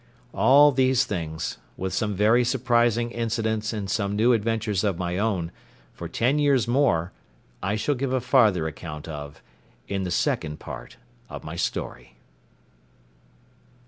[0.33, 5.51] All these things, with some very surprising incidents in some new adventures of my own,
[5.93, 7.11] for ten years more,
[7.61, 9.43] I shall give a farther account of
[9.87, 10.97] in the Second Part
[11.29, 12.15] of my Story.